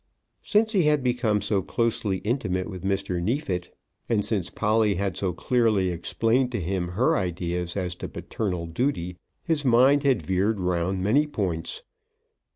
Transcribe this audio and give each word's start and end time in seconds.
Since 0.41 0.71
he 0.71 0.85
had 0.85 1.03
become 1.03 1.41
so 1.41 1.61
closely 1.61 2.17
intimate 2.23 2.67
with 2.67 2.83
Mr. 2.83 3.21
Neefit, 3.21 3.71
and 4.09 4.25
since 4.25 4.49
Polly 4.49 4.95
had 4.95 5.15
so 5.15 5.31
clearly 5.31 5.89
explained 5.89 6.51
to 6.53 6.59
him 6.59 6.87
her 6.87 7.15
ideas 7.15 7.77
as 7.77 7.93
to 7.97 8.09
paternal 8.09 8.65
duty, 8.65 9.17
his 9.43 9.63
mind 9.63 10.01
had 10.01 10.23
veered 10.23 10.59
round 10.59 11.03
many 11.03 11.27
points. 11.27 11.83